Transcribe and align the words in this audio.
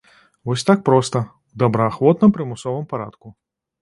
Вось 0.47 0.63
так 0.69 0.79
проста, 0.87 1.21
у 1.51 1.59
добраахвотна-прымусовым 1.65 2.85
парадку. 2.95 3.35